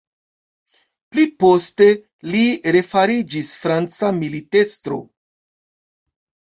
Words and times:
Pliposte, 1.15 1.91
li 2.33 2.41
refariĝis 2.79 3.55
franca 3.61 4.13
militestro. 4.25 5.03